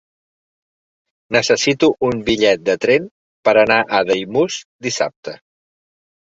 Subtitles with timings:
[1.35, 3.05] Necessito un bitllet de tren
[3.49, 5.37] per anar a Daimús dissabte.